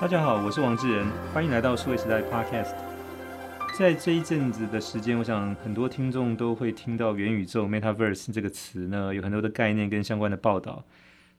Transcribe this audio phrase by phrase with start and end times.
[0.00, 2.72] 大家好，我是王志仁，欢迎来到数位时代 Podcast。
[3.76, 10.84] 在这一阵子的时间，我想很多听众都会听到元宇宙 （Metaverse） 这个词呢，有很多的概念跟相关的报道。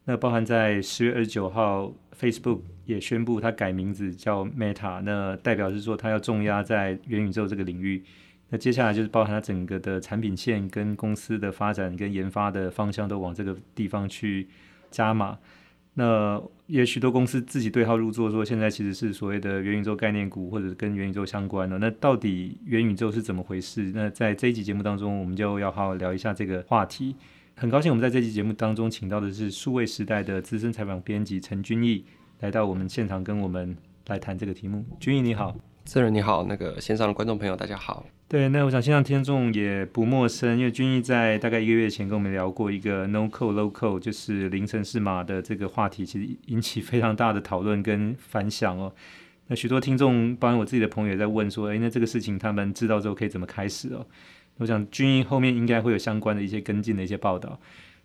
[0.04, 8.04] 那包含在十月二十九号，Facebook 也宣布它改名字叫 Meta，那代表是说它要重压在元宇宙这个领域。
[8.50, 14.50] 那接下来就是包含它整个的产品线跟公司的发展跟研发的方向都往这个地方去
[14.92, 15.38] 加码。
[15.94, 21.80] 那也许多公司自己对号入座，说现在其实是所谓的元宇宙概念股，或者跟元宇宙相关的。
[21.80, 23.92] 那到底元宇宙是怎么回事？
[23.96, 27.16] 那在这一集节目当中，我们就要好好聊一下这个话题。
[27.56, 32.06] 很高兴我们在这期节目当中请到的是数位时代的资深采访编辑陈君毅
[32.42, 34.86] 来到我们现场，跟我们来谈这个题目。
[35.00, 35.58] 君毅你好。
[35.86, 38.06] 志仁你好，那个线上的观众朋友大家好。
[38.30, 48.94] 对，那我想线上听众也不陌生，因为君毅在大概一个月前跟我们聊过一个 No Code Low Code，就是零程式码的这个话题，其实引起非常大的讨论跟反响哦。
[49.48, 54.06] 那许多听众，包括我自己的朋友也在问说，诶，那这个事情他们知道之后可以怎么开始哦？
[54.58, 57.60] 我想君毅后面应该会有相关的一些跟进的一些报道。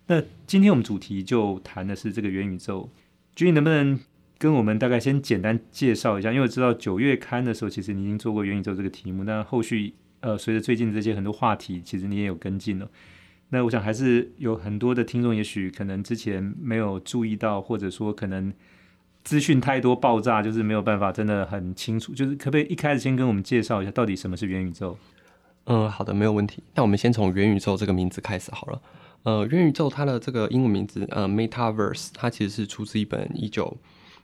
[0.07, 2.89] 那今天我们主题就谈的是这个元宇宙，
[3.35, 3.99] 君毅能不能？
[4.37, 9.23] 跟我们大概先简单介绍一下，因为我知道九月刊的时候，其实你已经做过元宇宙这个题目。
[9.23, 12.89] 那后续呃，随着最近这些很多话题，其实你也有跟进了。
[13.49, 18.51] 那我想还是有很多的听众，也许可能之前没有注意到，或者说可能
[19.23, 22.13] 资讯太多爆炸，就是没有办法真的很清楚。
[22.13, 24.97] 就是可不可以一开始先跟我们介绍一下，到底什么是元宇宙？
[25.65, 26.63] 嗯，好的，没有问题。
[26.73, 28.81] 那我们先从元宇宙这个名字开始好了。
[29.23, 33.77] 呃，元宇宙它的这个英文名字呃，Metaverse，它其实是出自一本一九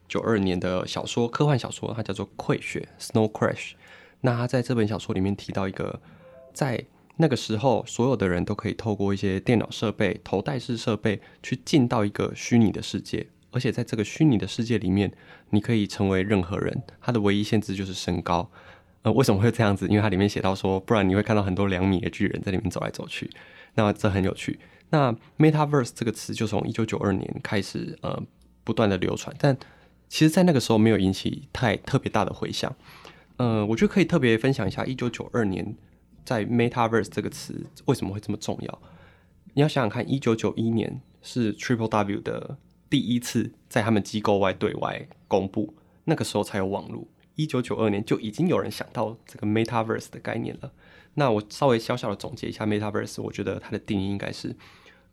[0.08, 3.72] 九二年的小说，科幻小说，它叫做《溃雪》（Snow Crash）。
[4.22, 6.00] 那他在这本小说里面提到一个，
[6.54, 6.82] 在
[7.18, 15.12] 那个时候，所有的人都可以透过一些电脑设备、头戴式设备去进到一个虚拟的世界，而且在这个虚拟的世界里面，
[15.50, 16.82] 你可以成为任何人。
[17.00, 18.50] 它的唯一限制就是身高。
[19.02, 19.86] 呃，为什么会这样子？
[19.88, 23.30] 因为它里面写到说，不然你会看到很多两米的巨人在里面走来走去。
[23.74, 24.58] 那这很有趣。
[24.90, 28.22] 那 Metaverse 这个词就从一九九二年开始，呃，
[28.62, 29.56] 不断的流传，但
[30.08, 32.74] 其实，在那个时候没有引起太特别大的回响。
[33.42, 35.74] 呃，我觉得可以特别分享一下，一九九二年
[36.24, 38.82] 在 Metaverse 这个词为什么会这么重要。
[39.54, 42.56] 你要想想看，一九九一年是 Triple W 的
[42.88, 47.08] 第一次在他们机构外对外公布，那个时候才有网络。
[47.34, 50.72] 一九九二年就已经有人想到这个 Metaverse 的概念了。
[51.14, 54.54] 那我稍微小小的总结一下 Metaverse，我觉得它的定义应该是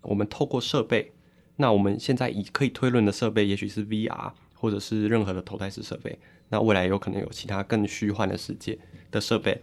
[0.03, 1.13] 我们透过设备，
[1.55, 4.33] 那我们现在已可以推论的设备，也许是 VR。
[4.59, 8.77] 或者是任何的头戴式设备，那未来有可能有其他更虚幻的世界
[9.09, 9.61] 的设备，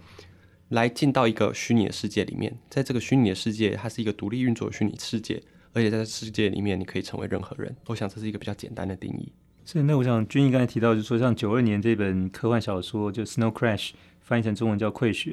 [0.71, 2.57] 来进到一个虚拟的世界里面。
[2.71, 5.43] 在这个虚拟的世界，它是一个独立运作的虚拟世界，
[5.75, 7.77] 而且在世界里面，你可以成为任何人。
[7.87, 9.31] 我想这是一个比较简单的定义。
[9.67, 13.91] 是，那我想君毅刚才提到，就是说像九二年这本科幻小说，就《Snow Crash》，
[14.23, 15.33] 翻译成中文叫《溃雪》。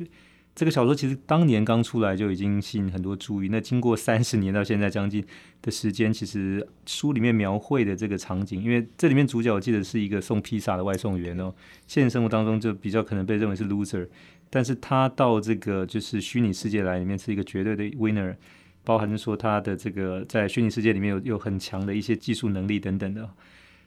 [0.56, 3.48] 这个小说其实当年刚出来就已经吸引很多注意。
[3.50, 5.26] 那经过三十年到现在将近
[5.64, 11.52] 的时间，其实书里面描绘的这个场景，因为这里面主角我记得是一个送披萨的外送员哦，
[11.88, 14.08] 现实生活当中就比较可能被认为是 loser，
[14.52, 18.36] 但是他到这个就是虚拟世界来里面是一个绝对的 winner，
[18.84, 23.28] 包含说他的这个在虚拟世界里面有有很强的一些技术能力等等的。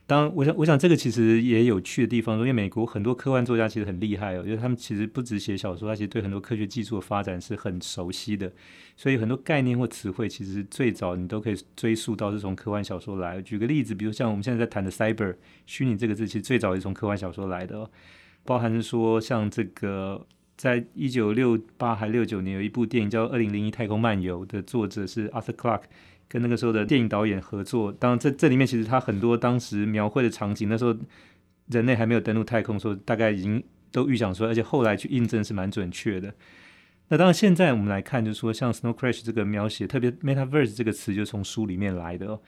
[0.08, 8.52] 当，我想，我想这个其实也有趣的地方，因为美国很多科幻作家其实很厉害哦，因为他们其实不只写小说，他其实对很多科学技术的发展是很熟悉的，
[8.96, 13.42] 所以很多概念或词汇其实最早你都可以追溯到是从科幻小说来。
[13.42, 15.34] 举个例子，比如像我们现在在谈的 cyber
[15.66, 17.90] 虚拟这个字，其实最早是从科幻小说来的哦，
[18.44, 20.24] 包含说像这个
[20.56, 25.82] 在一九六八还六九年有一部电影叫《二零零一太空漫游》的作者是 Arthur Clarke。
[26.28, 30.96] 跟那个时候的电影导演合作，当然这这里面其实他很多当时描绘的场景，那时候
[31.68, 36.34] 人类还没有登陆太空，的时候大概已经都预想说，而且后来去印证是蛮准确的。
[37.08, 42.40] 那当然现在我们来看，就是说像 Snow Crash 这个描写，特别 Metaverse 这个词就从书里面来的哦。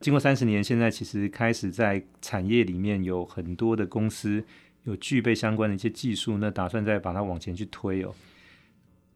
[0.00, 4.42] 经过三十年，现在其实开始在产业里面有很多的公司
[4.84, 8.12] 有具备相关的一些技术，那打算再把它往前去推哦。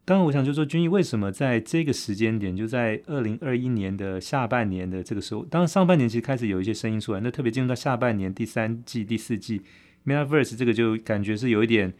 [0.07, 9.63] 当然，我想就说君毅为什么在这个时间点，就在二零二一年的下半年的这个时候，当然上半年其实开始有一些声音出来，那特别进入到下半年第三季、第四季
[10.05, 11.91] ，Metaverse 这个就感觉是有一点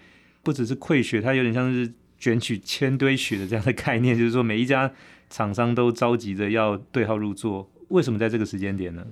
[0.44, 4.94] 不只是溃雪，它有点像是卷起千堆雪的这样的概念，就是说每一家
[5.32, 7.68] 厂商都着急着要对号入座。
[7.88, 9.04] 为什么在这个时间点呢？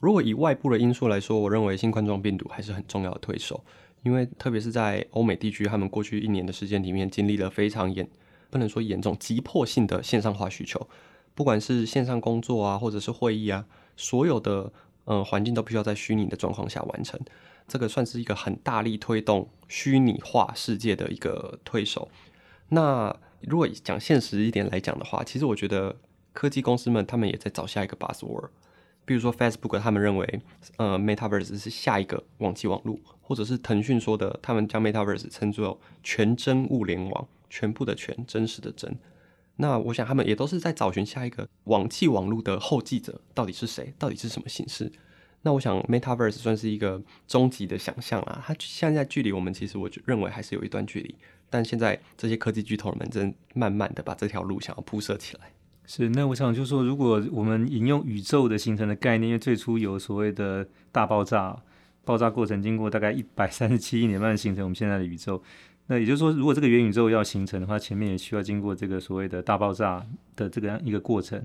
[0.00, 3.62] 如果以外部的因素来说，我认为新冠状病毒还是很重要的推手，
[4.04, 8.08] 因为特别是在欧美地区，他们过去一年的时间里面经历了非常严。
[8.50, 10.88] 不能说严重，急迫性的线上化需求，
[11.34, 13.64] 不管是线上工作啊，或者是会议啊，
[13.96, 14.72] 所有的
[15.04, 17.18] 嗯，环境都必须要在虚拟的状况下完成。
[17.66, 22.08] 这个算是一个很大力推动虚拟化世界的一个推手。
[22.70, 25.94] 那如果讲现实一点来讲的话，其实我觉得
[26.32, 28.48] 科技公司们他们也在找下一个 buzzword。
[29.08, 30.40] 比如说 Facebook，他们认为，
[30.76, 38.94] 呃，Metaverse 是下一个网际网络，或者是腾讯说的，他们将 Metaverse 称作全真物联网，全部的全，真实的真。
[39.56, 43.94] 那我想他们也都是在找寻下一个网际网络的后继者，到底是谁？
[43.98, 44.92] 到底是什么形式？
[45.40, 51.14] 那我想 Metaverse 算是一个终极的想象啦，它现在距离我们其实我就认为还是有一段距离，
[51.48, 55.50] 但现在这些科技巨头们正慢慢的把这条路想要铺设起来。
[55.90, 61.56] 是，那我想就是说，如果我们引用宇宙的形成的概念，因为最初有所谓的大爆炸，
[62.04, 65.42] 爆炸过程经过大概一百三十七亿年慢慢形成我们现在的宇宙。
[65.86, 70.06] 那也就是说，如果这个元宇宙要形成的话，前面也需要经过这个所谓的大爆炸
[70.36, 71.42] 的这个样一个过程。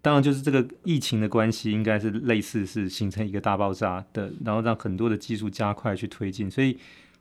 [0.00, 6.78] 当然，就是这个疫情的关系，应该是类似是形成一个大爆炸的，然后让很多的技术加快去推进，所以。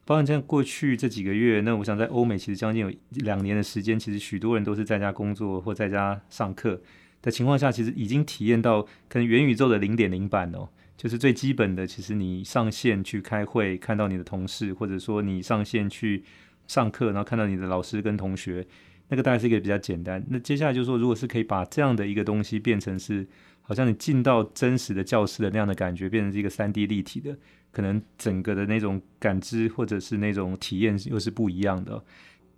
[0.10, 6.82] 包括像过去这几个月，那我想在欧美其实将近有两年的时间，其实许多人都是在家工作或在家上课
[7.22, 10.68] 的情况下，其实已经体验到可能元宇宙的零点零版哦，
[10.98, 16.24] 就是最基本的，其实你上线去开会，看到你的同事，或者说你上线去
[16.66, 18.66] 上课，然后看到你的老师跟同学，
[19.10, 20.26] 那个大概是一个比较简单。
[20.32, 23.28] 那接下来就是说，如果是可以把这样的一个东西变成是，
[23.62, 27.38] 好像你进到真实的教室的那样的感觉，变成是一个三 D 立体的。
[27.72, 32.04] 可能整个的那种感知或者是那种体验又是不一样的。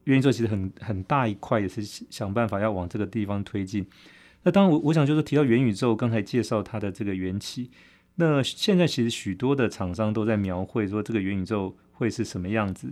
[0.06, 3.86] 元宇宙其实很很大一块，也是想办法要往这个地方推进。
[4.42, 7.70] 那当然我我想就是提到元宇宙，刚才介绍它的这个缘起。
[8.16, 12.92] 那现在其实许多的厂商都在描绘说这个元宇宙会是什么样子。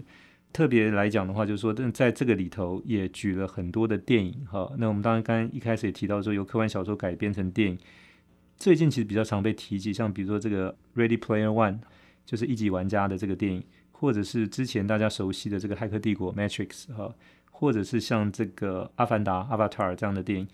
[0.53, 4.71] 特别来讲的话，就是说在这个里头也举了很多的电影哈。
[4.77, 7.79] 那我们当然刚刚一开始也提到说，由科幻小说改编成电影，
[8.55, 11.73] 最近其实比较常被提及，像比如说这个《Ready Player One》。
[12.29, 17.11] 就是一级玩家的这个电影，或者是之前大家熟悉的这个《骇客帝国》Matrix 哈，
[17.49, 20.47] 或者是像这个《阿凡达》Avatar 这样的电影。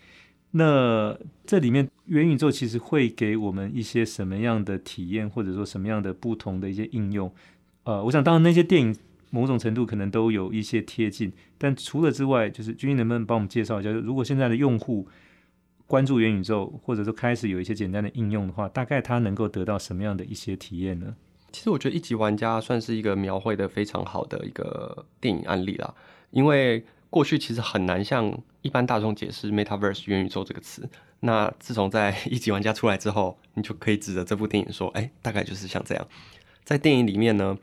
[0.52, 1.14] 那
[1.44, 7.30] 这里面元宇宙其实会给我们一些什么样的体验，或者说什么样的不同的一些应用？
[7.84, 8.96] 呃，我想当然那些电影
[9.28, 15.06] 某种程度可能都有一些贴近，但除了之外，就是君君能不能帮我们介绍一下，如果现在的用户
[15.86, 21.14] 关注元宇宙，或者说开始有一些简单的应用的话，大概他能够得到什么样的一些体验呢？
[21.56, 25.94] 其实我觉得一级玩家算是一个描绘的非常好的一个电影案例啦，
[26.30, 28.30] 因为过去其实很难向
[28.60, 30.86] 一般大众解释 Metaverse 元宇宙这个词。
[31.20, 36.06] 那自从在一级玩家出来之后，你就可以指着这部电影说，哎，大概就是像这样。
[36.62, 37.56] 在电影里面呢，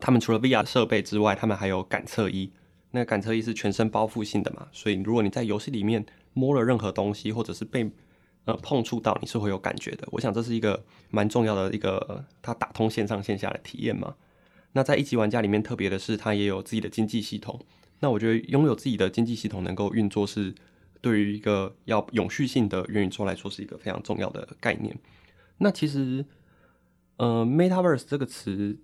[0.00, 2.50] 他们除了 VR 设备之外，他们还有感测衣。
[2.90, 7.88] 那感测衣是全身包覆性的嘛，所以如果你在游戏里面摸了任何东西，或者是被
[8.44, 10.08] 呃，碰触到你是会有感觉的。
[10.10, 14.14] 我想这是一个蛮重要的一个，它打通线上线下的体验嘛。
[14.72, 17.60] 那在一级玩家里面，特别的是它也有自己的经济系统。
[18.00, 20.52] 那我觉得拥有自己的经济系统能够运作，是
[21.00, 24.98] 对于一个要永续性的元宇宙来说是一个非常重要的概念。
[25.58, 26.24] 那其实，
[27.18, 28.80] 呃，Metaverse 这个词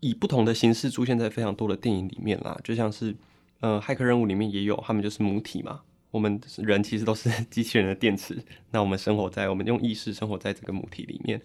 [0.00, 3.14] 以不同的形式出现在非常多的电影里面啦，就像是
[3.60, 5.82] 呃，骇客任务里面也有，他们就是母体嘛。
[6.10, 11.40] 我们人其实都是 机器人的电池， 那我们生活在我们用意识生活在这个母体里面。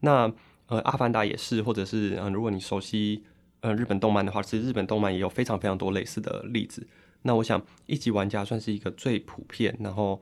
[0.00, 0.32] 那
[0.66, 3.22] 呃，阿凡达也是，或者是嗯、如果你熟悉
[3.60, 6.86] 呃日本动漫的话，其实日本动漫也有非常非常多类似的例子。
[7.22, 10.20] 那我想一级玩家算是一个最普遍，然后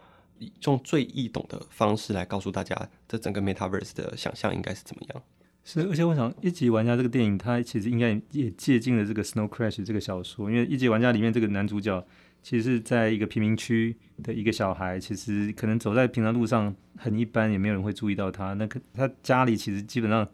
[0.64, 5.22] 用最易懂的方式来告诉大家，这整个 Metaverse 的想象应该是怎么样。
[5.62, 12.04] 是，而且我想一级玩家这个电影，它其实应该也借鉴了这个 Snow Crash 这个小说，因为一级玩家里面这个男主角。
[12.42, 18.54] 其实在一个贫民区的一个小孩，其实可能走在平常路上很一般，也没有人会注意到他。
[18.54, 20.26] 那个他家里其实基本上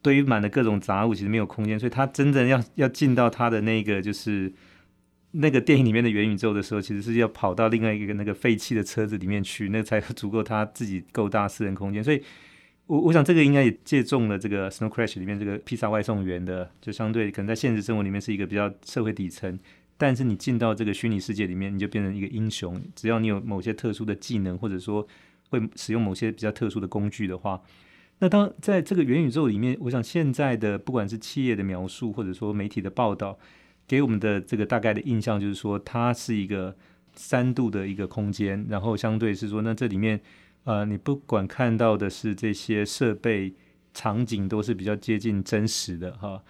[0.00, 1.78] 堆满了各种杂物，其实没有空间。
[1.78, 4.50] 所以他真正要要进到他的那个就是
[5.32, 12.02] 那个电影里面的元宇宙的时候，其实是要跑到另外一个那个废弃的车子里面去，那才足够他自己够大私人空间。
[12.02, 12.22] 所以
[12.86, 19.58] 我我想这个应该也借重了这个 Snow Crash 里面这个披萨外送员的，就相对可能在现实生活里面是一个比较社会底层。
[19.96, 22.82] 但是你进到这个虚拟世界里面，你就变成一个英雄。
[22.94, 25.06] 只要你有某些特殊的技能，或者说
[25.50, 27.62] 会使用某些比较特殊的工具的话，
[28.18, 33.38] 那当在这个元宇宙里面，我想现在的不管是企业的描述，或者说媒体的报道，
[33.86, 36.76] 给我们的这个大概的印象就是说，它是一个
[37.14, 40.20] 三度的一个空间，然后相对是说，那这里面
[40.64, 43.54] 呃，你不管看到的是这些设备
[43.92, 46.42] 场景，都是比较接近真实的哈。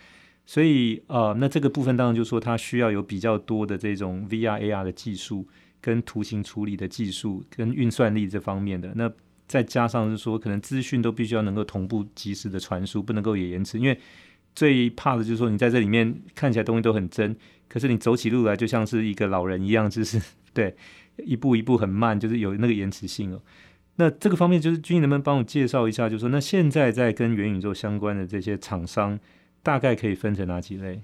[0.46, 5.46] 所以，呃，那这个部分当然就是说，它需要有比较多的这种 VR、AR 的技术，
[5.80, 8.92] 跟图形处理的技术，跟运算力这方面的。
[8.94, 9.10] 那
[9.46, 13.78] 再加上是说，可能资讯都必须要能够同步及时的传输，不能够有延迟。
[13.78, 13.98] 因为
[14.54, 17.34] 最怕的就是说，你在这里面看起来东西都很真，
[17.68, 20.20] 可是你走起路来就像是一个老人一样，就是
[20.52, 20.74] 对
[21.24, 23.40] 一步一步很慢，就是有那个延迟性哦。
[23.96, 26.08] 那这个方面，就是君毅能不能帮我介绍一下？
[26.08, 29.18] 就是说，那现在在跟元宇宙相关的这些厂商，
[29.64, 31.02] 大概可以分成哪几类？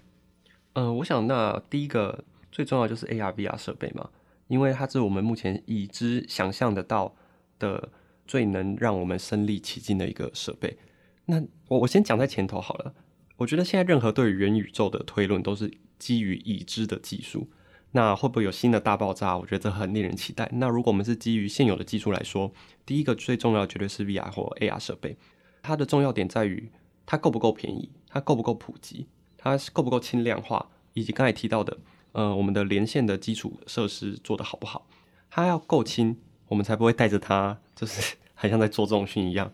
[0.75, 4.09] 呃，我想那第一个最重要就是 AR VR 设备嘛，
[4.47, 7.17] 因为它是我们目前已知想象得到
[7.59, 7.89] 的
[8.25, 10.79] 最能让我们身临其境的一个设备。
[11.25, 12.95] 那我我先讲在前头好了。
[13.39, 17.49] 我觉得现在任何对于元宇宙的推论都是基于已知的技术。
[17.93, 19.37] 那会不会有新的大爆炸？
[19.37, 20.49] 我觉得这很令人期待。
[20.53, 22.53] 那如果我们是基于现有的技术来说，
[22.87, 25.17] 第一个最重要的绝对是 VR 或 AR 设备。
[25.63, 26.71] 它的重要点在于
[27.05, 29.07] 它够不够便宜，它够不够普及。
[29.43, 31.79] 它够不够轻量化，以及刚才提到的，
[32.13, 34.87] 呃，我们的连线的基础设施做得好不好？
[35.31, 39.51] 它要够轻，我们才不会带着它，就是 很像在做重训一样。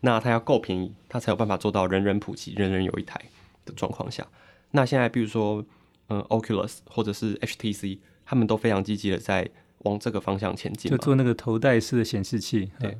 [0.00, 3.18] 那它要够便宜，它才有办法做到人人普及、人人有一台
[3.64, 4.26] 的状况下。
[4.72, 5.64] 那现在比如说，
[6.08, 9.48] 嗯、呃，Oculus 或者是 HTC，他们都非常积极的在
[9.78, 12.70] 往这个方向前进，就做那个头戴式的显示器。
[12.78, 12.98] 对，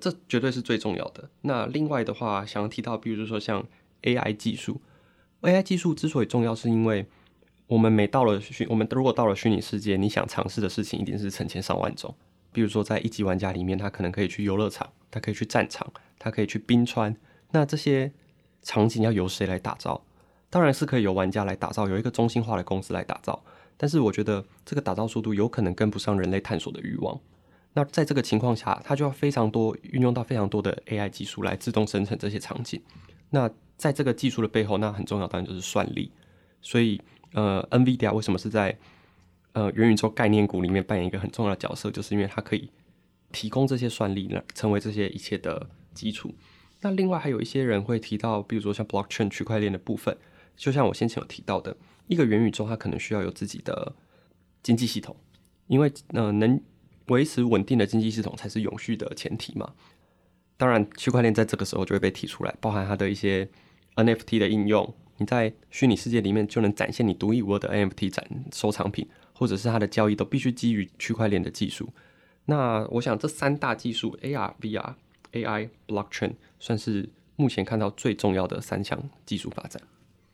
[0.00, 1.30] 这绝对是最重要的。
[1.42, 3.64] 那另外的话，想要提到，比如说像
[4.06, 4.80] AI 技术。
[5.42, 7.06] AI 技术之所以重要，是因为
[7.66, 12.14] 我们每到了虚，我们如果到了虚拟世界，你想尝试的事情一定是成千上万种。
[12.52, 17.14] 比如说，在一级玩家里面，他可能可以去游乐场，他可以去战场，他可以去冰川。
[17.50, 18.10] 那这些
[18.62, 20.02] 场景要由谁来打造？
[20.48, 23.42] 当然是可以由玩家来打造，有一个中心化的公司来打造。
[23.76, 27.20] 但是我觉得这个打造速度有可能跟不上人类探索的欲望。
[27.74, 32.80] 那在这个情况下，它就要非常多运用到非常多的 AI 技术来自动生成这些场景。
[33.28, 36.10] 那在这个技术的背后，那很重要，当然就是算力。
[36.62, 37.00] 所以，
[37.32, 38.76] 呃，NVIDIA 为什么是在
[39.52, 42.70] 呃元宇宙概念股里面扮演一个很重要的角色，就是因为它可以
[43.32, 46.34] 提供这些算力呢，成为这些一切的基础。
[46.80, 50.16] 那另外还有一些人会提到，比如说像 Blockchain 区块链的部分，
[50.56, 53.94] 就像我先前有提到的，一个元宇宙它可能需要有自己的
[54.62, 55.16] 经济系统，
[55.68, 56.60] 因为呃能
[57.08, 59.72] 维持稳定的经济系统才是永续的前提嘛。
[60.56, 63.48] 当然，区块链在这个时候就会被提出来，包含它的一些
[63.96, 64.94] NFT 的应用。
[65.18, 71.88] 你在虚拟世界里面就能展现你独一无二的 NFT 展收藏品，或者是它的交易都必须基于区块链的技术。
[72.44, 74.94] 那我想这三大技术 AR、VR、
[75.32, 79.82] AI、Blockchain 算是目前看到最重要的三项技术发展。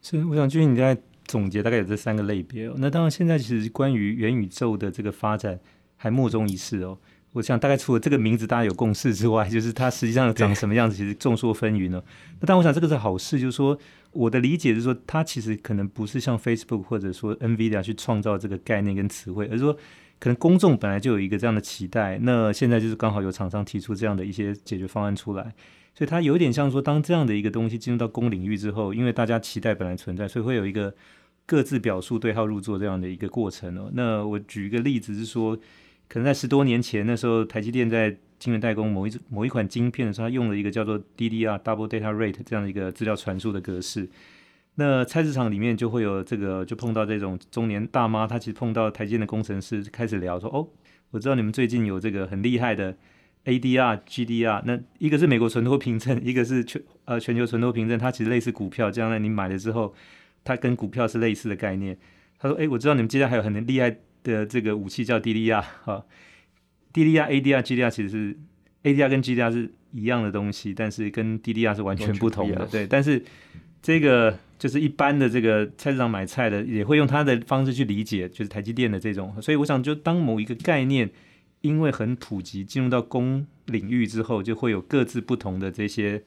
[0.03, 2.75] 是，我想君毅你在总结大概有这三个类别哦。
[2.77, 5.61] 那当然，现在其实关于元宇宙的这个发展
[5.97, 6.99] 还莫衷一是哦。
[7.33, 12.03] 我想大概除了这个名字大家有共识之外，就是它实际上长什么样子，其实众说纷纭呢。
[12.41, 13.79] 那但我想这个是好事，就是说
[14.11, 19.73] 我的理解是说，它其实可能不是像 Facebook 或者说 NVIDIA 去创造这个概念跟词汇，而是说
[20.19, 22.19] 可能公众本来就有一个这样的期待。
[22.21, 25.55] 那现在就是刚好有厂商提出这样的一些解决方案出来，
[25.95, 30.95] 所以它有点像说，当这样的一个东西进入到公领域之后，因为大家期待本来存在，所以会有一个
[31.47, 33.91] 各自表述对号入座这样的一个过程哦。
[33.95, 35.59] 那我举一个例子是说。
[36.13, 44.11] 可能在十多年前，那时候台积电在晶圆代工某一某一款晶片的时候，它用了一个叫做 DDR（Double Data Rate） 这样的一个资料传输的格式。
[44.75, 50.69] 那菜市场里面就会有这个，就碰到这种中年大妈，她其实碰到台积电的工程师，开始聊说：“哦，
[51.13, 52.95] 我知道你们最近有这个很厉害的
[53.47, 59.95] ADR、GDR，那一个是美国存托凭证， 一个是全呃全球存托凭证，它其实类似股票，将来你买了之后，
[60.45, 61.97] 它跟股票是类似的概念。”
[62.39, 66.05] 他说：“哎，我知道你们接下来还有很厉害。”的这个武器叫 DDR 哈
[66.93, 68.37] ，DDR、ADR、GDR 其实是
[68.83, 72.67] ADR 跟 GDR 是一样的东西，但是跟 DDR 是完全不同的。
[72.67, 73.23] 对，但是
[73.81, 79.35] 这个就是一般的这个菜市场买菜的也会用他的方式去理解，就是台积电的这种。
[79.41, 81.11] 所以我想，就当某一个概念
[81.61, 86.23] 因为很普及，进入到公领域之后，就会有各自不同的这些。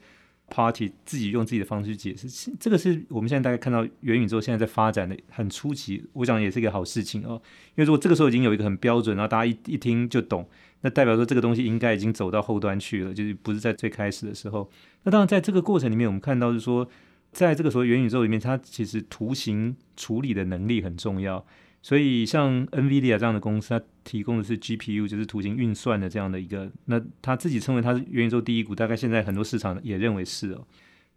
[0.48, 7.40] Party 自己用自己的方式去解释，这个是我们现在大概看到元宇宙现在在发展的很初期，我想也是一个好事情哦。
[7.74, 10.48] 因为如果这个时候已经有一个很标准，然后大家一一听就懂，
[10.82, 14.70] 那代表说这个东西应该已经走到后端去了，就是不是在最开始的时候。
[15.02, 16.88] 那当然在这个过程里面，我们看到是说，
[17.32, 21.44] 在这个时候元宇宙里面，它其实图形处理的能力很重要。
[21.86, 26.68] 所以，像 NVIDIA 这样的公司，它提供的是 GPU，就是图形运算的这样的一个。
[26.86, 30.66] 那它自己称为它是元宇宙第一股，大概现在很多市场也认为是哦。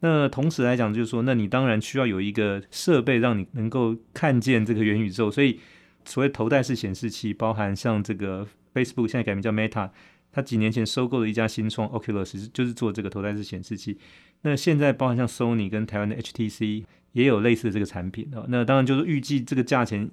[0.02, 5.32] 那同时来讲，就是说，那你当然需要有一个设备，让你能够看见这个元宇宙。
[5.32, 5.60] 所以，
[6.06, 9.90] 所谓头戴式显示器，包含像这个 Facebook 现在改名叫 Meta，
[10.32, 13.98] 它几年前收购了一家新创 Oculus，就是做这个头戴式显示器。
[14.44, 18.46] 那现在包含像 Sony 跟台湾的 HTC 也有类似的这个产品哦。
[18.50, 20.08] 那当然就是预计这个价钱。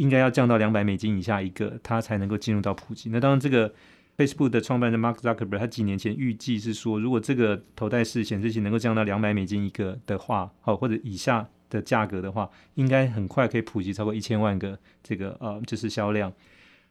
[0.00, 3.10] 应该要降到两百美金以下一个，它才能够进入到普及。
[3.10, 3.70] 那当然，这个
[4.16, 16.32] Facebook 的创办人 Mark Zuckerberg，他几年前预计是说，如果这个头戴式显示器能够降到两百美金一个的话，好，或者以下的价格的话，应该很快可以普及超过一千万个这个呃，就是销量。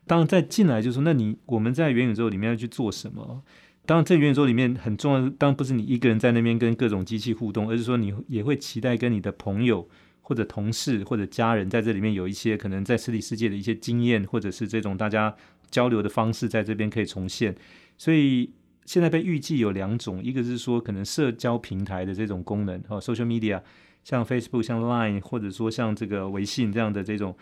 [0.05, 3.41] 当然再进来就是说，那你我们在元宇宙里面要去做什么？
[3.87, 9.89] 当然，在元宇宙里面很重要，当然不是你一个人在那边跟各种机器互动，而是说你也会期待跟你的朋友
[10.29, 15.35] 或者同事或者家人在这里面有一些可能在实体世界的一些经验，或者是这种大家。
[15.71, 17.55] 交流的方式在这边可以重现，
[17.95, 18.51] 所以
[18.85, 23.61] 现在被预计有两种，一个是说可能社交平台的这种功能，哦，social media，
[24.03, 27.37] 像 Facebook、像 Line，或者说像这个微信这样的这种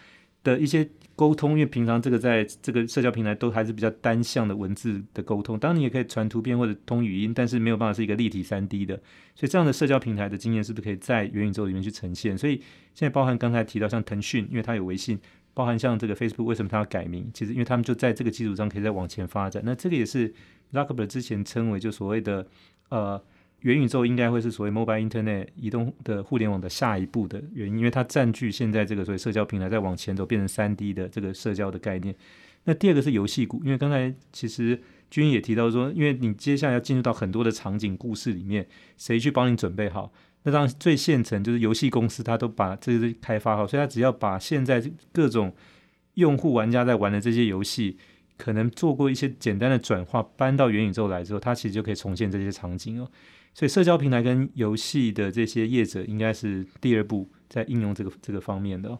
[0.48, 8.96] 的一些沟通，因为平常这个在这个社交平台都还是比较单向的文字的沟通，当然你也可以传图片或者通语音，但是没有办法是一个立体三 D 的，
[9.36, 12.38] 所以这样的社交平台的经验是不是可以在元宇宙里面去呈现？
[12.38, 12.56] 所以
[12.94, 15.20] 现在包含刚才提到像腾讯，因为它有微信。
[15.54, 17.28] 包含像这个 Facebook 为什么它要改名？
[17.34, 19.60] 其实因为他们就在这个基础上可以再往前发展。
[19.66, 20.32] 那这个也是
[20.72, 22.46] Zuckerberg 之前称为就所谓的
[22.90, 23.20] 呃
[23.62, 32.16] 元宇宙应该会是所谓 Mobile Internet 移动的互联网的下一步的原因，因为它占据现在这个所谓社交平台再往前走变成三 D 的这个社交的概念。
[32.66, 40.12] 那第二个是游戏股，因为刚才其实君也提到说，因为你接下来要进入到很多的场景故事里面，谁去帮你准备好？
[40.44, 45.54] 那当然，最现成就是游戏公司，他都把这些开发好，所以他只要把现在各种
[46.14, 47.98] 用户玩家在玩的这些游戏，
[48.38, 53.10] 可能做过一些简单的转化，搬到元宇宙来之后，它其实就可以重现这些场景哦。
[53.58, 58.96] 所以，社交平台跟游戏的这些业者，应该是第二步在应用这个这个方面的。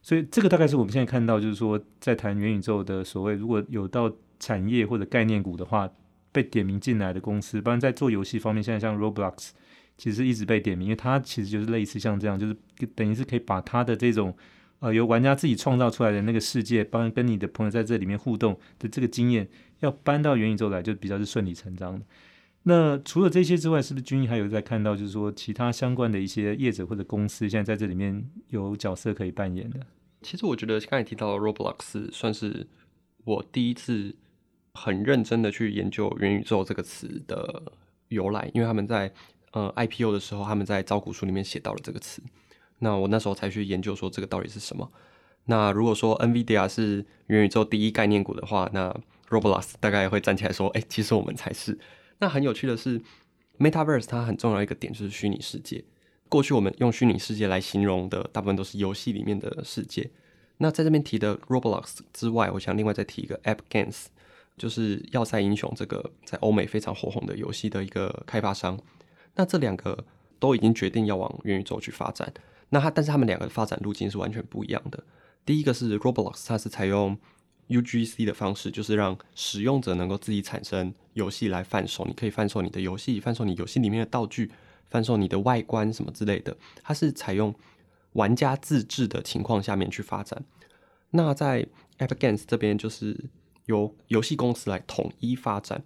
[0.00, 5.90] 所以，这个大概是我们现在看到，就是说在谈元宇宙的所谓，如果有到产业或者概念股的话，
[6.30, 9.48] 被点名进来的公司，不然在做游戏方面，现在像 Roblox。
[9.96, 12.56] 其实一直被点名，因为它其实就是类似像这样，就是
[12.94, 14.32] 等于是可以把它的这种
[14.78, 19.48] 呃由玩家自己创造出来的那个世界，帮跟你的朋友在这里面互动的这个经验，
[19.80, 22.06] 要搬到元宇宙来，就比较是顺理成章的。
[22.68, 29.80] 那除了这些之外，是不是军还有在看到，就是说其他相关的一些业者或者公司，现在在这里面有角色可以扮演的？
[30.20, 32.66] 其实我觉得刚才提到 Roblox 算是
[33.24, 34.14] 我第一次
[34.74, 37.72] 很认真的去研究元宇宙这个词的
[38.08, 39.12] 由来，因为他们在。
[39.52, 42.22] 呃，IPO 的时候，他们在招股书里面写到了这个词，
[42.80, 44.92] 那我那时候才去研究说这个到底是什么。
[45.46, 48.94] 那如果说 NVIDIA 是元宇宙第一概念股的话，那
[49.30, 51.78] Roblox 大概会站起来说，哎、其实我们才是。
[52.18, 53.00] 那很有趣的是
[53.58, 55.84] ，Metaverse 它很重要一个点就是虚拟世界。
[56.28, 60.10] 过去我们用虚拟世界来形容的，大部分都是游戏里面的世界。
[60.58, 64.06] 那在这边提的 Roblox 之外，我想另外再提一个 App Games，
[64.56, 68.78] 就是要塞英雄这个在欧美非常火红的游戏的一个开发商。
[69.36, 70.04] 那这两个
[70.40, 72.32] 都已经决定要往元宇宙去发展，
[72.70, 75.02] 那它但是他们两个的发展路径是完全不一样的。
[75.46, 77.16] 第一个是 Roblox，它是采用
[77.68, 84.50] UGC 的方式，就是让使用者能够自己产生游戏来贩售，你可以贩售你的游戏，贩售你游戏里面的道具，
[84.88, 86.56] 贩售你的外观什么之类的。
[86.82, 87.54] 它是采用
[88.12, 90.44] 玩家自制的情况下面去发展。
[91.10, 91.66] 那在
[91.98, 93.28] Epic Games 这边，就是
[93.66, 95.84] 由游戏公司来统一发展。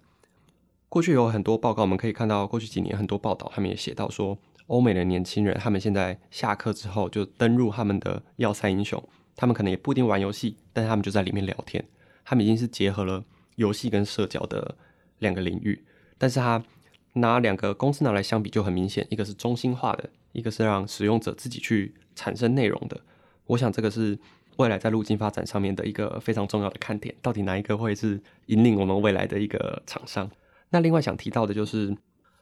[0.89, 9.03] 过去有很多报告，我们可以看到过去几年很多报道，他们也写到说，欧美的年轻人他们现在下课之后就登入他们的要塞英雄，
[9.35, 11.83] 他们可能也不一定玩游戏，但他们就在里面聊天，
[12.23, 13.23] 他们已经是结合了
[13.55, 14.75] 游戏跟社交的
[15.19, 15.83] 两个领域。
[16.17, 16.63] 但是他
[17.13, 22.99] 拿两个公司拿来相比就很明显，一个是中心化的，一个是让使用者自己去产生内容的。
[23.45, 24.17] 我想这个是
[24.57, 30.29] 未来在路径发展上面的一个非常重要的看点，到底哪一个会是引领我们未来的一个厂商？
[30.69, 31.89] 那另外想提到的就是，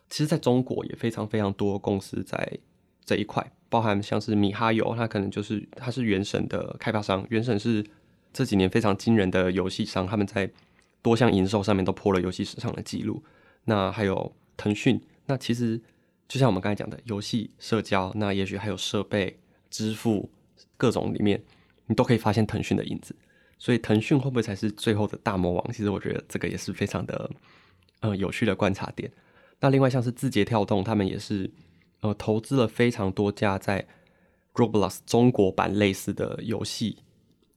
[0.09, 2.59] 其实在中国也非常非常多公司在
[3.03, 7.83] 这一块，包含像是米哈游，它可能就是它是原神的开发商，原神是
[8.31, 10.47] 这几年非常惊人的游戏商，他们在
[11.01, 13.23] 多项营收上面都破了游戏史上的记录。
[13.63, 15.81] 那还有腾讯，那其实
[16.27, 20.29] 就像我们刚才讲的游戏、社交，那也许还有设备、支付
[20.77, 21.41] 各种里面，
[21.87, 23.15] 你都可以发现腾讯的影子。
[23.57, 25.71] 所以腾讯会不会才是最后的大魔王？
[25.71, 27.31] 其实我觉得这个也是非常的。
[28.01, 29.11] 呃，有趣的观察点。
[29.59, 31.47] 那另外像是字节跳动，他们也是
[32.01, 33.87] 呃投资了非常多家在
[34.53, 36.97] Roblox 中国版类似的游戏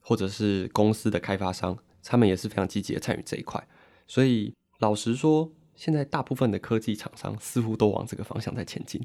[0.01, 3.67] 或者是公司的开发商，他们也是非常积极的参与这一块。
[4.07, 9.01] 所以老实说，现在大部分的科技厂商似乎都往这个方向在前进。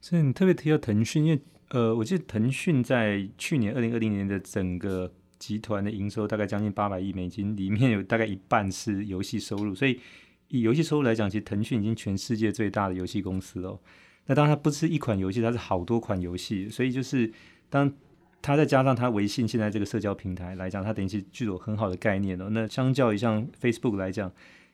[0.00, 10.00] 所以你特别提到腾讯，因为呃，我记得腾讯在去年二零二零年的整个集团的营收大概将近八百亿美金，里面有大概一半是游戏收入，所以。
[10.48, 13.80] 以游戏收入来讲，其实腾讯已经全世界最大的游戏公司了。
[14.26, 16.68] 那当然，它不是一款游戏，它是好多款游戏。
[16.68, 17.32] 所以就是
[17.70, 17.92] 当
[18.42, 22.50] 它再加上它微信现在这个社交平台来讲，它等于是具有很好的概念了。
[22.50, 24.28] 那相较于像 Facebook 来讲，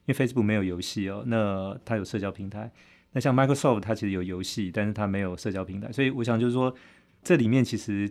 [0.07, 2.71] 因为 Facebook 没有游戏哦，那它有社交平台。
[3.12, 5.93] 那像 Microsoft 它其实有游戏，但是它没有社交平台。
[5.93, 6.75] 所以我想就是说，
[7.23, 8.11] 这里面其实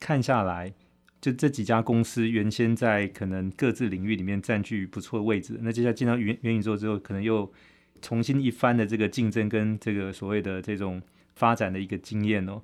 [0.00, 0.72] 看下来，
[1.20, 7.52] 就这几家公司原先在可能各自领域里面占据不错的位置，那接下来进到元元宇宙之后，可能又
[8.00, 11.00] 重新一番的这个竞争跟这个所谓的这种
[11.34, 12.60] 发展的一个经验哦。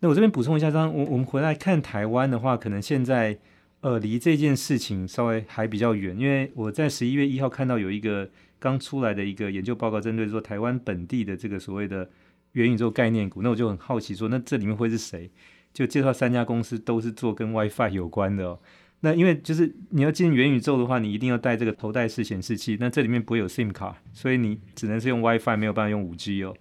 [0.00, 3.38] 那我这边补充一下，刚我我们回来看台湾的话，可能现在
[3.82, 12.10] 呃离这件事情稍微还比较远，因为我在十一月一号看到有一个刚出来的一个研究报告，针对说台湾本地的这个所谓的
[12.52, 15.30] 元宇宙概念股，那我就很好奇说，那这里面会是谁？
[15.72, 18.58] 就介绍三家公司都是做跟 WiFi 有关的哦。
[19.02, 26.56] 那因为就是你要进元宇宙的话，你一定要带这个头戴式显示器，那这里面不会有 SIM 卡，所以你只能是用 WiFi，没有办法用五 G 哦。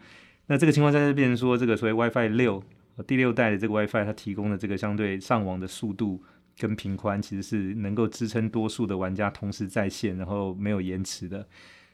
[0.48, 2.62] 那这个情况下就变成说，这个所谓 WiFi 六。
[3.08, 6.22] 第六代的这个 WiFi，它提供的这个相对上网的速度
[6.60, 11.48] 跟频宽，其实是能够支撑多数的玩家同时在线，然后没有延迟的。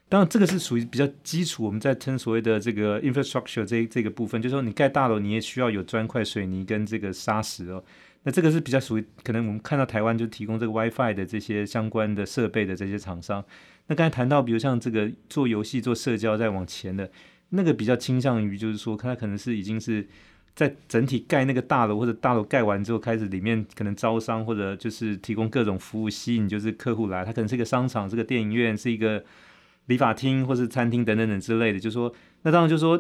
[0.10, 7.82] 当然，这个是属于比较基础，我们在称所谓的这个 infrastructure 这这个部分，就是说你盖大楼，你也需要有砖块、水泥跟这个砂石哦。
[8.28, 13.42] 那这个是比较属于可能我们看到台湾就提供这个 WiFi 的这些相关的设备的这些厂商。
[13.88, 17.10] 那刚才谈到，比如像这个做游戏、做社交再往前的
[17.52, 20.06] 那个，比较倾向于就是说，它可能是已经是。
[20.58, 27.24] 在整体盖那个大楼，或者大楼盖完之后，开始里面可能招商，或者就是提供各种服务，吸引就是客户来。
[27.24, 29.24] 它可能是一个商场，是个电影院，是一个
[29.86, 31.80] 理发厅，或是餐厅等等等之类的。
[31.80, 32.12] 就说，
[32.42, 33.00] 那当然就说，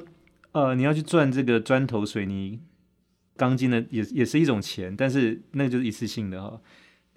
[0.51, 2.59] 呃，你要去赚这个砖头、水泥、
[3.37, 6.59] 钢筋的，也也是一种钱，但是那个就是一次性的哈。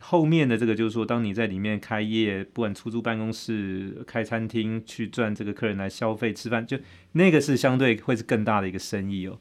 [0.02, 6.78] 后面的这个就是说，当你在里面开业，不管出租办公室、开餐厅，去赚这个客人来消费吃饭，就
[7.12, 9.38] 那个是相对会是更大的一个生意哦。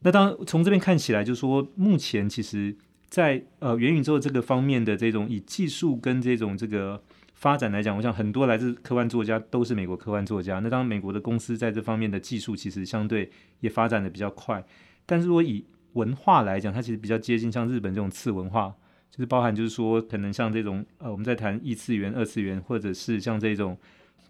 [0.00, 2.74] 那当从这边看起来，就是说，目前其实
[3.10, 7.02] 在，呃元宇宙这个方面的这种以技术跟这种这个
[7.34, 10.58] 发展来讲，我想很多来自科幻作家都是美国科幻作家。
[10.60, 14.64] 那当，美国的公司在这方面的技术其实相对也发展的比较快。
[15.04, 15.62] 但是如果以
[15.94, 18.74] 文化来讲，它其实比较接近像日本这种次文化，
[19.10, 23.76] 就是包含就是说，可能像这种呃我们在谈异次元、二次元，或者是像这种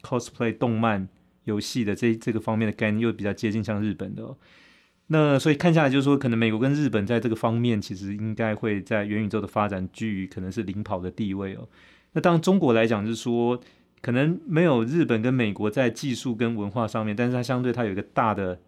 [0.03, 1.09] cosplay 动漫
[1.45, 4.37] 游戏的这这个方面的概念，又比较接近像日本的哦。
[5.09, 11.69] 那所以看下来，就是说，可能美国跟日本在这个方面，其实应该会在元宇宙的发展居于可能是领跑的地位哦。
[12.13, 13.61] 那当，中国来讲，就是说，
[14.01, 18.61] 可能没有日本跟美国在技术跟文化上面，但是它相对它有一个大的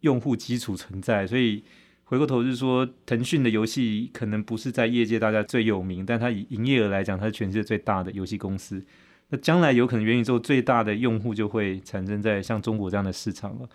[0.00, 1.26] 用户基础存在。
[1.26, 1.64] 所以
[2.10, 8.84] 回过头就是说，腾讯的游戏可能不是在业界大家最有名，但它以营业额来讲，它是全世界最大的游戏公司。
[9.28, 13.68] 那将来有可能元宇宙最大的用户就会产生在像中国这样的市场了。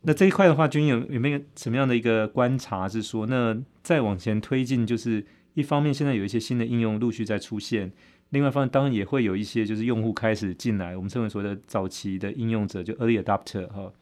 [0.00, 2.88] 那这一块的话，君有有没有什么样的一个观察？
[2.88, 7.92] 是说，那再往前推进，就是一方面现在有一些新的应用陆续在出现，
[8.30, 13.92] 另外一方面当然也会有一些就是用户开始进来，我们称为所谓的早期的应用者，就 early adopter 哈。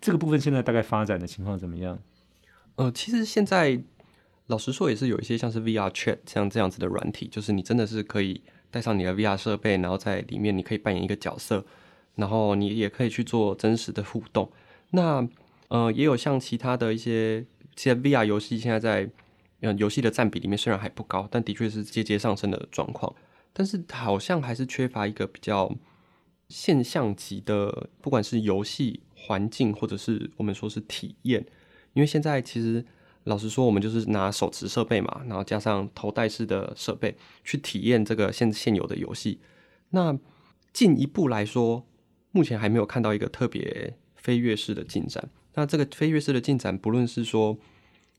[0.00, 1.98] 这个部分现在大概发展的情况怎么样？
[2.80, 3.78] 呃，其实现在
[4.46, 11.62] 老实说也是有一些像是 VR Chat 像这样子的软体，就是你真的是可以带上你的 VR 设备，然后在里面你可以扮演一个角色，
[12.14, 14.50] 然后你也可以去做真实的互动。
[14.92, 15.28] 那
[15.68, 17.44] 呃，也有像其他的一些，
[17.76, 19.10] 其实 VR 游戏现在在
[19.60, 23.14] 呃游戏的占比里面虽然还不高，但的确是节节上升的状况。
[23.52, 25.70] 但是好像还是缺乏一个比较
[26.48, 31.44] 现象级的，不管是游戏环境或者是我们说是体验，
[31.92, 32.84] 因为现在其实
[33.24, 39.40] 老实说，我们就是拿手持设备嘛，然后加上头戴式的设备去体验这个现现有的游戏。
[39.90, 40.18] 那
[40.72, 41.86] 进一步来说，
[42.32, 43.96] 目前还没有看到一个特别。
[44.20, 47.56] 飞跃式的进展，那这个飞跃式的进展，不论是说，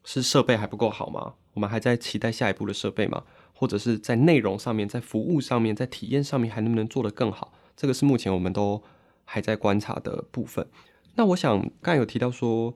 [0.03, 1.35] 是设备还不够好吗？
[1.53, 3.23] 我们还在期待下一步的设备吗？
[3.53, 7.53] 或者是在内容上面，在服务上面，在体验上面，还能不能做得更好？
[7.77, 8.81] 这个是目前我们都
[9.25, 10.67] 还在观察的部分。
[11.13, 12.75] 那我想刚才有提到说，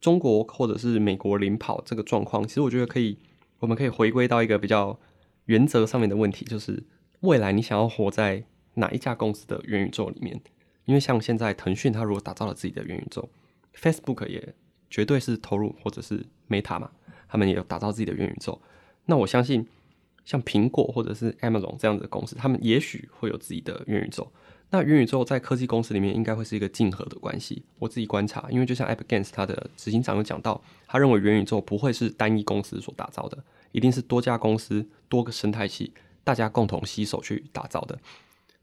[0.00, 3.18] 中国或者是美国领跑这个状况，其实我觉得可以，
[3.58, 4.98] 我们可以回归到一个比较
[5.46, 6.82] 原则上面的问题，就是
[7.20, 10.40] 未来你想要活在哪一家公司的元宇宙里面？
[10.84, 13.28] 因为像现在腾讯，它如果打造了自己的元宇宙
[13.74, 14.54] ，Facebook 也
[14.88, 16.90] 绝对是投入，或者是 Meta 嘛，
[17.28, 18.60] 他们也有打造自己的元宇宙。
[19.06, 19.66] 那我相信，
[20.24, 24.30] 像苹果或者是 Amazon 这样子的公司，他们也许会有自己的元宇宙。
[24.70, 27.64] 那元宇宙在科技公司里面应该会是一个竞合的关系。
[27.78, 35.92] 我自己观察，因为就像 App Games 它的执行长有讲到，他认为元宇宙不会是单一公司所打造的，一定是多家公司、多个生态系，
[36.24, 37.98] 大家共同携手去打造的。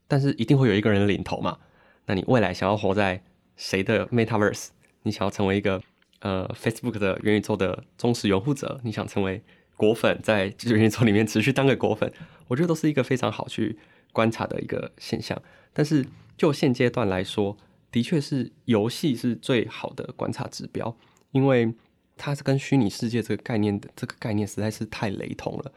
[0.06, 1.58] 但是一定会有一个人领头嘛。
[2.06, 3.22] 那你未来想要活在
[3.56, 4.68] 谁的 Metaverse？
[5.04, 5.80] 你想要成为一个
[6.20, 8.78] 呃 Facebook 的元宇宙的忠实拥护者？
[8.84, 9.42] 你想成为
[9.76, 12.12] 果粉，在元宇宙里面持续当个果粉？
[12.48, 13.78] 我觉得都是一个非常好去
[14.14, 15.38] 观察的一个现象。
[15.74, 16.06] 但是
[16.38, 17.54] 就现阶段来说，
[17.92, 20.96] 的确是游戏是最好的观察指标，
[21.32, 21.74] 因为
[22.16, 25.72] 它是跟虚拟世界这个概念的这个概念实在是太雷同了。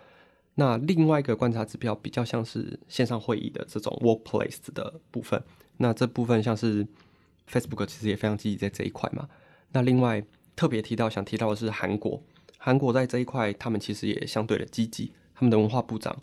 [0.60, 5.40] 那另外一个观察指标比较像是线上会议的这种 workplace 的部分，
[5.78, 6.88] 那这部分像是
[7.52, 9.28] Facebook 其实也非常积极在这一块嘛。
[9.74, 10.24] 那另外
[10.56, 12.24] 特别提到想提到的是韩国，
[12.58, 16.18] 韩国在这一块他们其实也相对的积极，他们的文化部长，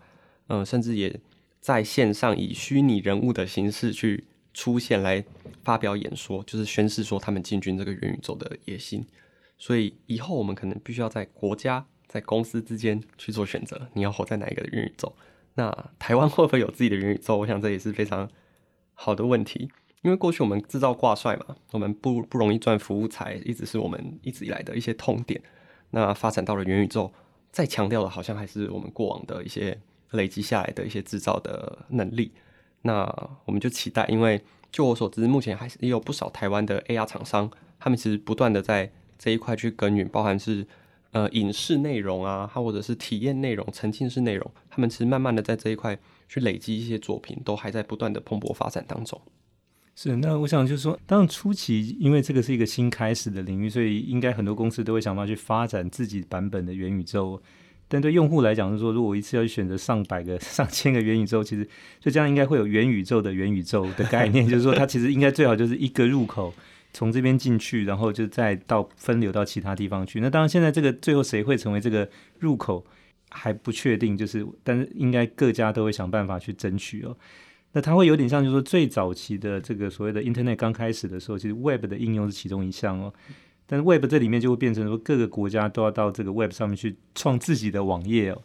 [0.49, 1.21] 嗯、呃，甚至也
[1.65, 5.25] 在线上以虚拟人物的形式去出现来
[5.63, 9.07] 发表演说，就是宣示说他们进军这个元宇宙的野心。
[9.57, 11.87] 所以以后我们可能必须要在国家。
[12.07, 15.11] 在公司之间去做选择，你要活在哪一个元宇宙？
[15.55, 17.39] 那台湾会不会有自己的元宇宙？
[17.39, 18.31] 我想这也是非常
[18.93, 19.71] 好的问题。
[20.03, 25.43] 因为过去我们制造挂帅嘛，我们不不容易赚服务财，一直是我们一直以来的一些痛点。
[25.91, 27.11] 那发展到了元宇宙，
[27.51, 29.81] 再强调的，好像还是我们过往的一些
[30.15, 32.33] 累积下来的一些制造的能力。
[32.83, 33.05] 那
[33.45, 40.67] 我们就期待，因为就我所知，目前还是也有不少台湾的 AR 厂商，他们其实不断的在这一块去耕耘，包含是。
[41.15, 45.97] 呃，影视内容啊，它或者是体验内容、沉浸式内容，他们其实慢慢的在这一块
[46.29, 49.21] 去累积一些作品，都还在不断的蓬勃发展当中。
[49.95, 57.41] 是，那我想就是说，当然初期，因为这个是一个新开始的领域，所以应该很多公司都会想办法去发展自己版本的元宇宙。
[57.89, 61.69] 但对用户来讲，是说，如果我一次要去选择上百个、 上千个元宇宙，其实
[62.01, 66.53] 就这样应该会有元宇宙的元宇宙的概念， 就是说，它其实应该最好就是一个入口。
[66.97, 70.21] 从这边进去，然后就再到分流到其他地方去。
[70.21, 72.87] 那当然，现在这个最后谁会成为这个入口
[73.31, 77.17] 还不确定，就是但是应该各家都会想办法去争取哦。
[77.73, 83.13] 那它会有点像，就是说最早期的这个所谓的 Internet 刚开始的时候，其实 Web 的应用是其中一项哦。
[83.67, 88.43] 但是 Web 这里面就会变成说各个国家都要到这个 Web 上面去创自己的网页哦。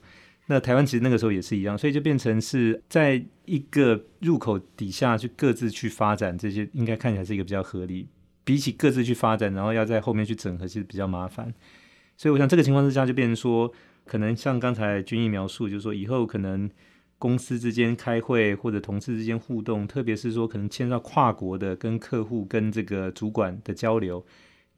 [0.47, 8.07] 那台湾其实那个时候也是一样，所以就变成是在一个入口底下去各自去发展这些，应该看起来是一个比较合理。
[8.43, 11.53] 比起各自去发展，然后要在后面去整合，其实比较麻烦。
[12.17, 13.71] 所以我想这个情况之下，就变成说，
[14.05, 16.67] 可能像刚才君毅描述，就是说以后可能
[17.19, 24.25] 公司之间开会或者同事之间互动，特别是说可能牵涉到跨国的跟客户跟这个主管的交流，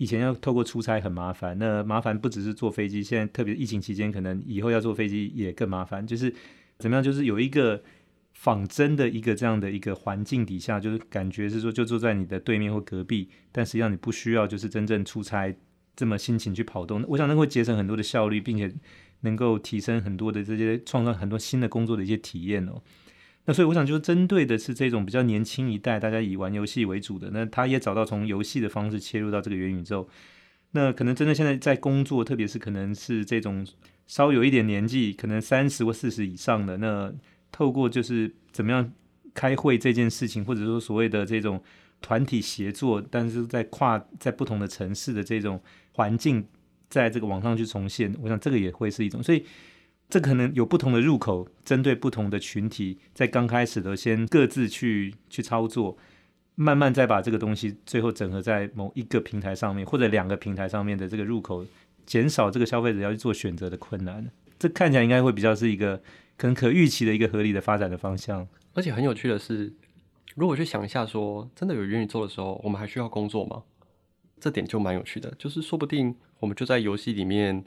[0.01, 1.57] 以前要透过出差很麻烦。
[1.59, 6.05] 那麻烦不只是坐飞机，现在特别疫情期间，可能以后要坐飞机也更麻烦。
[6.05, 6.33] 就是
[6.79, 7.81] 怎么样，就是有一个。
[8.33, 15.53] 仿真的一个这样的一个环境底下，就是感觉是说就坐在你的对面或隔壁，但实际上你不需要就是真正出差
[15.95, 17.03] 这么辛勤去跑动。
[17.09, 18.73] 我想那会节省很多的效率，并且
[19.19, 22.81] 能够提升很多的这些创造很多新的工作的一些体验哦。
[23.45, 30.07] 那所以我想就是针对的是这种比较年轻一代，大家以玩游戏为主的，那他也找到从游戏的方式切入到这个元宇宙。
[30.71, 33.65] 那可能真的现在在工作，特别是可能是这种
[34.07, 37.13] 稍有一点年纪，可能三十或四十以上的那。
[37.53, 38.93] 透过就是怎么样
[39.33, 41.61] 开会这件事情，或者说所谓的这种
[41.99, 46.47] 团体协作，但是在跨在不同的城市的这种环境，
[46.87, 49.43] 在这个网上去重现，我想这个也会是一种，所以
[50.11, 55.97] 这可能有不同的入口，针对不同的群体，在刚开始的先各自去去操作，
[56.53, 61.65] 慢慢再把这个东西最后整合在某一个平台上面，或者两个平台上面的这个入口，
[62.05, 64.29] 减少这个消费者要去做选择的困难。
[64.59, 66.01] 这看起来应该会比较是一个。
[66.37, 69.71] 可能可预期的一个合理的发展的方向，而且很有趣的是，
[70.33, 73.61] 如果去想一下说，真的有元宇宙的时候，我们还需要工作吗？
[74.39, 77.63] 这点就蛮有趣的，就是说不定我们就在游戏里面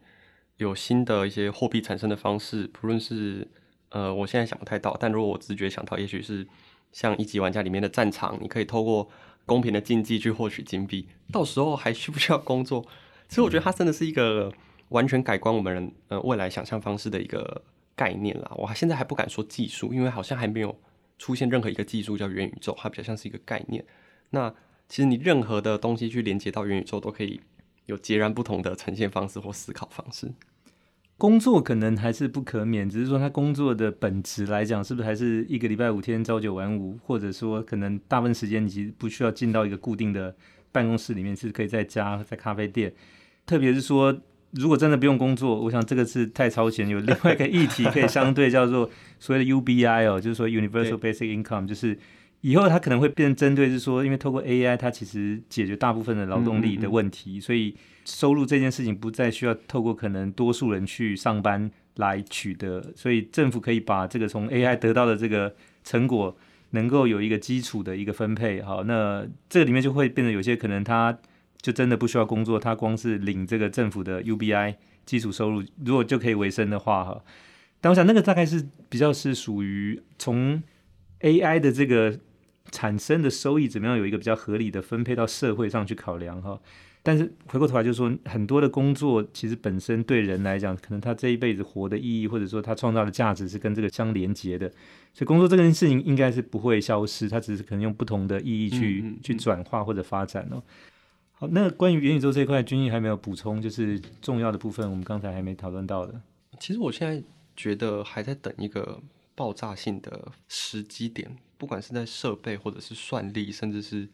[0.57, 3.47] 有新的一些货币产生的方式，不论是
[3.90, 6.47] 呃，我现在想不太到，但如果我直觉想到，也许是
[6.93, 9.09] 像一级玩家里面的战场，你可以透过
[9.47, 12.85] 公平的竞技去获取金币，到时候还需不需要工作？
[13.29, 14.53] 其实我觉得它真的是一个
[14.88, 17.62] 完全改观我们人呃未来想象方式的一个。
[17.97, 20.77] 概念啦，我现在还不敢说技术，因为好像还没有
[21.17, 23.85] 出现任何一个技术叫元宇宙，它比较像是一个概念。
[24.31, 24.53] 那
[24.88, 27.40] 其实你任何的东西去连接到元宇宙，都可以
[27.87, 30.33] 有截然不同的呈现方式或思考方式。
[31.16, 40.35] 工作可能还是不可免，只是说他工作的本质来讲，是不是还是一个礼拜五天朝九晚五，或者说可能大部分时间你其实不需要进到一个固定的
[40.73, 42.92] 办公室里面，是可以在家在咖啡店，
[43.47, 44.20] 特别是说。
[44.57, 46.88] 如果真的不用工作，我想这个是太超前。
[46.88, 51.99] 有另外一个议题可以相对叫做所谓的 UBI 哦，就是说 Universal Basic Income，就是
[52.44, 66.37] 以后它可能会变针对是说，因为透过 AI，它其实解决大部分的劳动力的问题，所以收入这件事情不再需要透过可能多数人去上班来取得，所以政府可以把这个从 AI 得到的这个成果，
[66.72, 68.61] 能够有一个基础的一个分配。
[68.61, 71.18] 好，那这个里面就会变得有些可能他。
[71.62, 74.74] 就真的不需要工作，他光是领这个政府的 UBI
[75.07, 77.24] 基础收入，如果就可以维生的话，哈。
[77.80, 80.62] 但我想那个大概是比较是属于从
[81.20, 82.20] AI 的这个
[82.74, 86.60] 产生的收益怎么样有一个比较合理的分配到社会上去考量哈。
[87.06, 94.66] 但是回过头来就是说，很多的工作其实本身对人来讲，可能他这一辈子活的意义，或者说他创造的价值是跟这个相连接的。
[95.12, 100.62] 所以工作这件事情应该是不会消失，它只是可能用不同的意义去嗯嗯嗯去转化或者发展哦。
[101.32, 106.20] 好，那关于元宇宙这一块，君毅还没有补充，就是重要的部分，我们刚才还没讨论到的。
[106.58, 107.22] 其实我现在
[107.54, 108.98] 觉得还在等一个
[109.34, 114.07] 爆炸性的时机点，不管是在设备或者是算力，甚至是。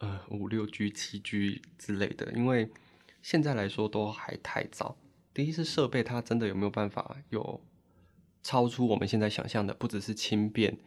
[0.00, 2.70] 呃，五六 G、七 G 之类的，因为
[3.20, 4.96] 现在来说都还太早。
[5.34, 7.60] 第一是设备，它真的有没有办法有
[8.44, 9.74] 超出我们现在想象的？
[9.74, 10.78] 不只是轻便，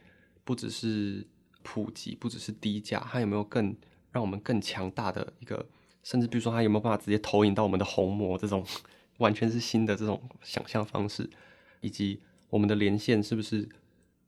[0.45, 1.27] 不只是
[1.61, 3.75] 普及，不只是低价，它有没有更
[4.13, 5.67] 让我们更强大的一个？
[6.03, 8.37] 甚至比如说，它有没有办法直接投影到我们的虹膜？
[8.37, 8.65] 这种
[9.17, 11.29] 完全是新的这种想象方式，
[11.81, 13.67] 以及我们的连线是不是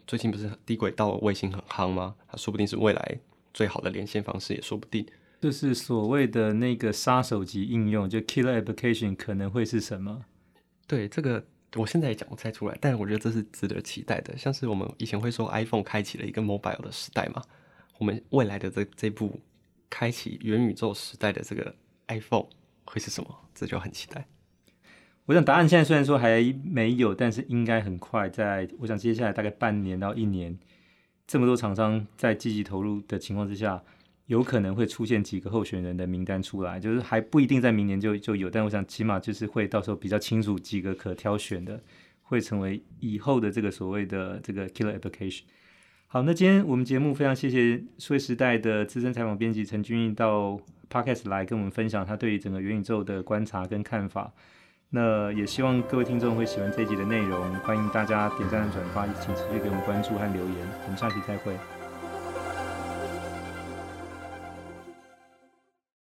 [0.06, 2.16] 最近不是低轨道卫星很夯吗？
[2.28, 3.20] 它说不定是未来。
[3.54, 5.06] 最好的连线方式也说不定，
[5.39, 10.26] 就是所谓的那个杀手级应用，就 killer application 可能会是什么？
[10.88, 14.36] 对，这个我现在也讲不太出来，但是我觉得这是值得期待的。
[14.36, 17.44] 像是我们以前会说 iPhone 开启了一个 mobile 的时代嘛，
[18.00, 19.39] 我们未来的这这部
[19.88, 21.76] 开启元宇宙时代的这个
[22.08, 22.48] iPhone
[22.86, 23.30] 会是什么？
[23.54, 24.28] 这就很期待。
[25.25, 30.57] 我想答案现在虽然说还没有，但是应该很快在，我想接下来大概半年到一年。
[31.25, 33.81] 这么多厂商在积极投入的情况之下，
[34.25, 41.81] 有可能会出现几个候选人的名单出来，就是还不一定在明年就就有，但我想起码就是会到时候比较清楚几个可挑选的，
[42.23, 45.43] 会成为以后的这个所谓的这个 killer application。
[46.07, 50.59] 好，那今天我们节目非常谢谢数位时代的资深采访编辑陈君毅到
[50.89, 54.33] Podcast 来跟我们分享他对于整个元宇宙的观察跟看法。
[54.95, 61.51] 那也希望各位听众会喜欢这一集的内容，欢迎大家点赞和转发，请持续给我们关注和留言，我们下期再会。